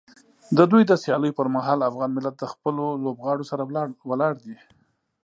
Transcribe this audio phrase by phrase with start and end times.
[0.57, 3.63] د دوی د سیالیو پر مهال افغان ملت د خپلو لوبغاړو سره
[4.09, 4.57] ولاړ دی.